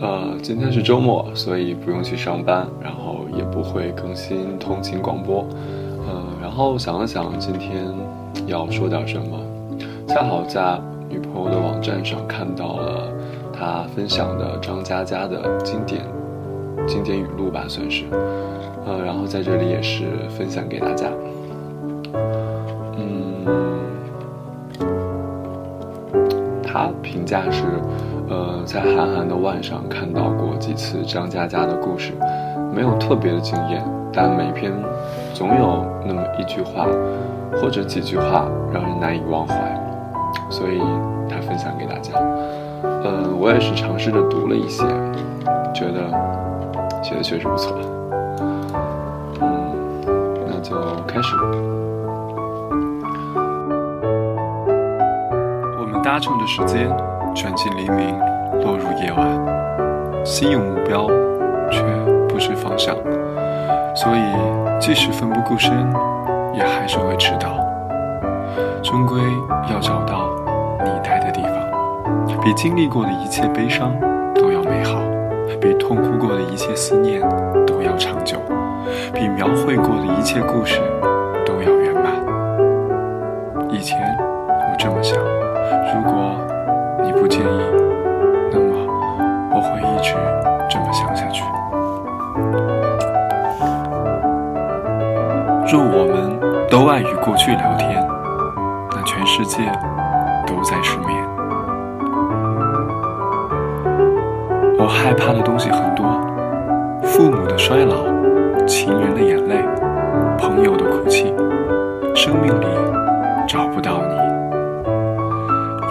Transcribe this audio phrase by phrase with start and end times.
[0.00, 5.44] 呃，今天是周末，所以不用去上班，然后也不会更新通勤广播。
[6.06, 7.84] 呃，然后想了想，今天
[8.46, 9.40] 要说点什么，
[10.06, 13.12] 恰好在女朋友的网站上看到了
[13.52, 16.04] 她分享的张嘉佳的经典
[16.86, 18.04] 经典语录吧，算是。
[18.86, 21.08] 呃，然后在这里也是分享给大家。
[22.96, 23.44] 嗯
[26.62, 27.64] 他评价是，
[28.28, 32.12] 呃，在韩寒的腕上看到过几次张嘉佳的故事，
[32.74, 33.82] 没有特别的惊艳，
[34.12, 34.72] 但每篇
[35.32, 36.86] 总有那么一句话
[37.60, 39.54] 或者几句话让人难以忘怀，
[40.50, 40.78] 所以
[41.28, 42.12] 他分享给大家。
[42.82, 44.84] 呃，我也是尝试着读了一些，
[45.72, 46.10] 觉得
[47.02, 47.76] 写的确实不错。
[49.40, 49.74] 嗯，
[50.46, 51.34] 那就开始。
[55.80, 56.90] 我们搭乘的时间
[57.40, 58.18] 转进黎明，
[58.64, 60.24] 落入夜晚。
[60.24, 61.06] 心有目标，
[61.70, 61.80] 却
[62.28, 62.96] 不知方向，
[63.94, 65.72] 所以即使奋不顾身，
[66.52, 67.64] 也还是会迟到。
[68.82, 69.20] 终归
[69.70, 70.28] 要找到
[70.84, 73.94] 你待的地方，比经历过的一切悲伤
[74.34, 74.98] 都要美好，
[75.60, 77.20] 比痛哭过的一切思念
[77.64, 78.36] 都要长久，
[79.14, 80.80] 比描绘过的一切故事
[97.28, 98.02] 过去聊天，
[98.90, 99.70] 那全世界
[100.46, 101.10] 都在失眠。
[104.78, 106.06] 我害怕的东西很多：
[107.02, 107.96] 父母的衰老，
[108.66, 109.62] 情人的眼泪，
[110.38, 111.34] 朋友的哭泣，
[112.14, 112.66] 生命里
[113.46, 114.14] 找不到你。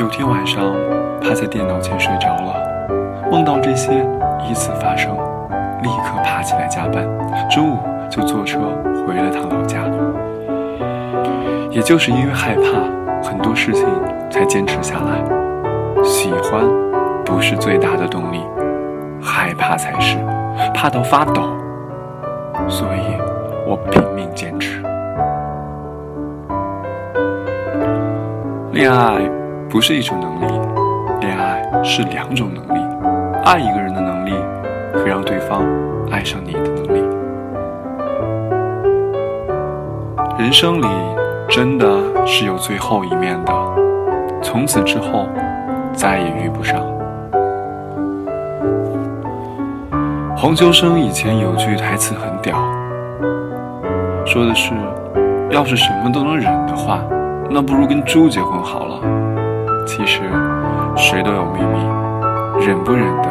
[0.00, 0.72] 有天晚上，
[1.20, 2.56] 趴在电脑前睡着了，
[3.30, 3.92] 梦到这些
[4.48, 5.14] 依次发生，
[5.82, 7.06] 立刻爬起来加班，
[7.50, 8.58] 中午就坐车
[9.06, 9.82] 回了趟老家。
[11.76, 12.62] 也就是因为害怕
[13.22, 13.86] 很多事情，
[14.30, 16.02] 才坚持下来。
[16.02, 16.64] 喜欢
[17.22, 18.40] 不是最大的动力，
[19.20, 20.16] 害怕才是，
[20.72, 21.42] 怕到发抖，
[22.66, 23.20] 所以
[23.66, 24.80] 我拼命坚持。
[28.72, 29.20] 恋爱。
[29.68, 30.46] 不是一种能力，
[31.20, 32.80] 恋爱是两种能力。
[33.44, 34.32] 爱一个人的能力
[34.94, 35.64] 和让对方
[36.10, 37.02] 爱上你的能力。
[40.38, 40.86] 人生里
[41.48, 41.86] 真的
[42.26, 43.52] 是有最后一面的，
[44.42, 45.26] 从此之后
[45.92, 46.80] 再也遇不上。
[50.36, 52.58] 黄秋生以前有句台词很屌，
[54.26, 54.72] 说的是：
[55.50, 57.00] 要是什么都能忍的话，
[57.48, 59.00] 那不如跟猪结婚好了。
[59.86, 60.20] 其实，
[60.94, 63.28] 谁都有秘密，忍不忍的，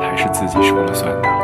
[0.00, 1.43] 还是自己说了算的。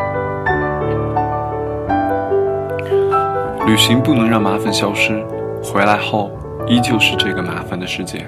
[3.67, 5.23] 旅行不能让麻烦消失，
[5.63, 6.31] 回来后
[6.67, 8.27] 依旧是这个麻烦的世界。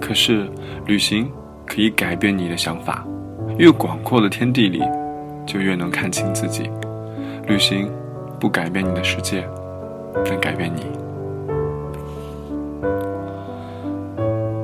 [0.00, 0.46] 可是，
[0.86, 1.30] 旅行
[1.66, 3.04] 可以改变你的想法，
[3.58, 4.82] 越广阔的天地里，
[5.46, 6.70] 就越能看清自己。
[7.46, 7.90] 旅行
[8.38, 9.44] 不改变你的世界，
[10.24, 10.82] 但改变你。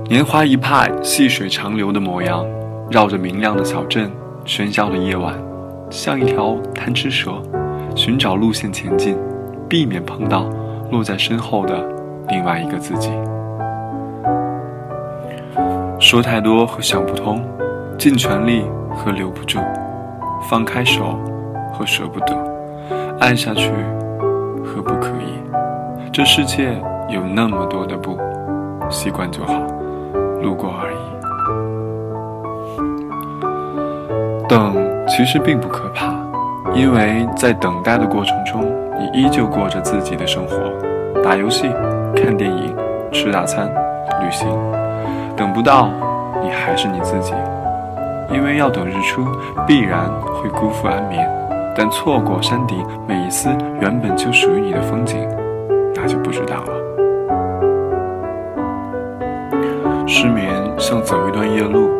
[0.08, 2.46] 年华一派，细水长流的模样，
[2.90, 4.10] 绕着明亮的小镇，
[4.44, 5.34] 喧嚣的夜晚，
[5.90, 7.42] 像一条贪吃蛇，
[7.96, 9.16] 寻找路线前进，
[9.68, 10.46] 避免碰到
[10.90, 11.82] 落在身后的
[12.28, 13.10] 另外一个自己。
[15.98, 17.42] 说太多和想不通，
[17.98, 19.58] 尽全力和留不住，
[20.48, 21.18] 放开手
[21.72, 22.36] 和舍不得，
[23.18, 23.70] 爱下去
[24.64, 25.40] 和不可以。
[26.12, 28.18] 这世界有那么多的不，
[28.90, 29.54] 习惯就好。
[30.42, 30.96] 路过而已。
[34.48, 34.76] 等
[35.08, 36.14] 其实并不可怕，
[36.72, 38.62] 因为在等待的过程中，
[38.98, 40.56] 你依旧过着自己的生活，
[41.22, 41.68] 打游戏、
[42.14, 42.74] 看电影、
[43.12, 43.68] 吃大餐、
[44.22, 44.48] 旅行。
[45.36, 45.90] 等不到，
[46.42, 47.34] 你还是你自己，
[48.32, 49.24] 因为要等日出，
[49.66, 50.00] 必然
[50.32, 51.30] 会辜负安眠。
[51.78, 53.50] 但错过山顶每一丝
[53.80, 55.28] 原本就属于你的风景，
[55.94, 56.72] 那就不知道了。
[60.06, 61.90] 失眠像走一段夜路，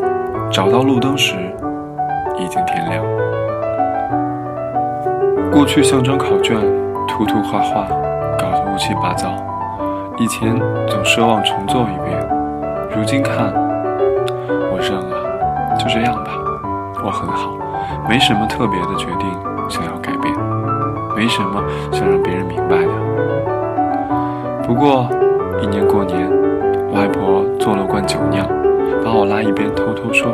[0.51, 1.35] 找到路灯时，
[2.39, 3.05] 已经天亮。
[5.53, 6.57] 过去像张考卷，
[7.17, 7.87] 涂涂画画，
[8.39, 9.33] 搞得乌七八糟。
[10.19, 10.55] 以前
[10.87, 12.29] 总奢望重做一遍，
[12.95, 13.55] 如今看，
[14.71, 16.31] 我认了，就这样吧。
[17.03, 17.57] 我很好，
[18.07, 19.31] 没什么特别的决定
[19.67, 20.31] 想要改变，
[21.17, 22.93] 没什么想让别人明白的。
[24.67, 25.09] 不过，
[25.63, 26.31] 一年过年。
[26.93, 28.47] 外婆做了罐酒酿，
[29.05, 30.33] 把我拉一边，偷偷说：“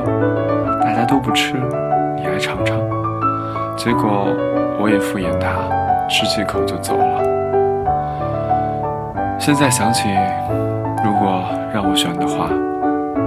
[0.83, 1.55] 大家都。”不吃，
[2.17, 2.77] 你来尝尝。
[3.77, 4.29] 结果
[4.79, 5.51] 我也敷衍她，
[6.13, 7.23] 吃几口就走了。
[9.39, 10.11] 现在想起，
[11.03, 11.43] 如果
[11.73, 12.51] 让我选的话，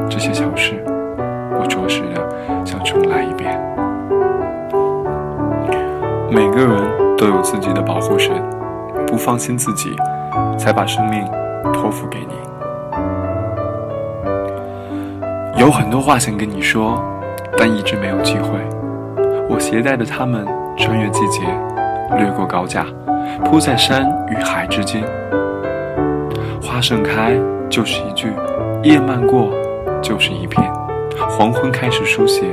[0.07, 0.85] 这些小事，
[1.59, 2.23] 我着实的
[2.63, 3.59] 想重来一遍。
[6.29, 8.31] 每个人都有自己的保护神，
[9.07, 9.95] 不放心自己，
[10.55, 11.25] 才把生命
[11.73, 12.35] 托付给你。
[15.59, 17.01] 有很多话想跟你说，
[17.57, 18.49] 但一直没有机会。
[19.49, 20.45] 我携带着它们，
[20.77, 21.41] 穿越季节，
[22.17, 22.85] 掠过高架，
[23.43, 25.03] 铺在山与海之间。
[26.61, 27.33] 花盛开
[27.69, 28.31] 就是一句，
[28.83, 29.49] 夜漫过
[30.01, 30.63] 就是一片，
[31.29, 32.43] 黄昏开始书写，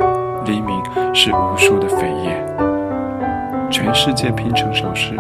[0.45, 0.83] 黎明
[1.15, 2.45] 是无数的扉页。
[3.71, 5.17] 全世界拼成首诗，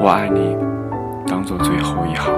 [0.00, 0.56] 我爱你，
[1.26, 2.34] 当做最后一行。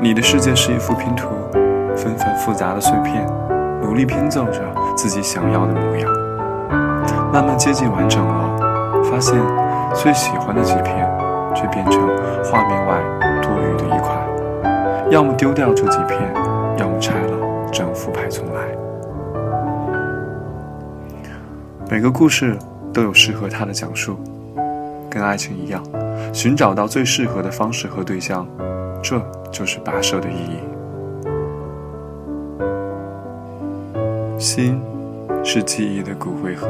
[0.00, 1.28] 你的世界是一幅拼图，
[1.96, 3.26] 纷繁复杂的碎片，
[3.80, 4.60] 努力拼凑着
[4.96, 6.15] 自己想要的模样。
[7.36, 9.38] 慢慢接近完整了，发现
[9.94, 11.06] 最喜欢的几片，
[11.54, 12.00] 却变成
[12.42, 12.98] 画面外
[13.42, 14.16] 多余的一块。
[15.10, 16.18] 要么丢掉这几片，
[16.78, 17.36] 要么拆了，
[17.70, 18.62] 整副牌重来。
[21.90, 22.56] 每个故事
[22.90, 24.16] 都有适合它的讲述，
[25.10, 25.82] 跟爱情一样，
[26.32, 28.48] 寻找到最适合的方式和对象。
[29.02, 29.20] 这
[29.52, 30.56] 就是跋涉的意义。
[34.38, 34.80] 心
[35.44, 36.66] 是记忆的骨灰盒，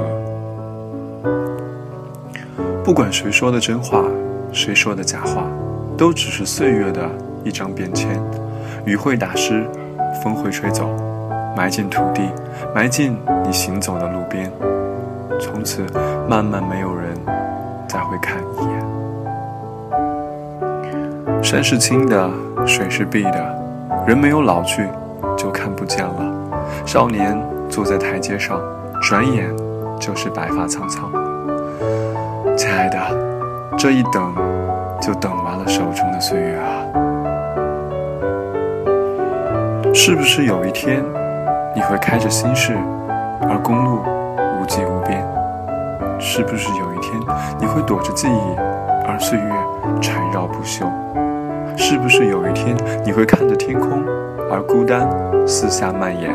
[2.84, 4.04] 不管谁说的真话，
[4.52, 5.44] 谁说的假话，
[5.96, 7.08] 都只是岁月的
[7.42, 8.20] 一张便签。
[8.84, 9.64] 雨会打湿，
[10.22, 10.88] 风会吹走，
[11.56, 12.22] 埋进土地，
[12.72, 14.50] 埋进你行走的路边。
[15.40, 15.84] 从此，
[16.28, 17.08] 慢慢没有人
[17.88, 18.86] 再会看一眼。
[21.42, 22.30] 山是青的，
[22.64, 24.86] 水是碧的，人没有老去，
[25.36, 26.32] 就看不见了。
[26.86, 27.36] 少年
[27.68, 28.60] 坐在台阶上，
[29.02, 29.52] 转眼
[30.06, 31.10] 就是白发苍苍。
[32.56, 32.96] 亲爱的，
[33.76, 34.32] 这一等，
[35.00, 36.86] 就等完了手中的岁月啊！
[39.92, 41.02] 是不是有一天，
[41.74, 42.72] 你会开着心事，
[43.50, 43.98] 而公路
[44.60, 45.26] 无际无边？
[46.20, 47.20] 是不是有一天，
[47.58, 48.56] 你会躲着记忆，
[49.08, 49.52] 而岁月
[50.00, 50.86] 缠绕不休？
[51.76, 54.04] 是不是有一天你会看着天空，
[54.52, 55.08] 而孤单
[55.48, 56.30] 四下蔓延？